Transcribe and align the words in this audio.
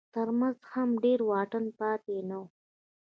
تر 0.15 0.27
منځ 0.39 0.57
هم 0.73 0.89
ډېر 1.03 1.19
واټن 1.29 1.65
پاتې 1.79 2.15
نه 2.29 2.37
و. 2.41 2.43